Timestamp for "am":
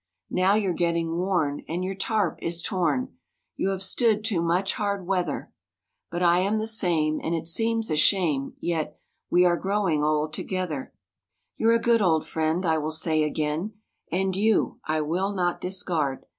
6.39-6.57